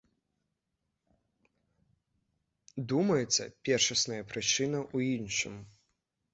Думаецца, 2.93 3.43
першасная 3.69 4.21
прычына 4.33 4.79
ў 4.95 5.15
іншым. 5.23 5.55